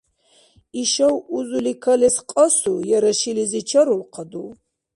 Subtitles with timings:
[0.81, 4.43] Ишав узули калес кьасу яра шилизи чарулхъаду?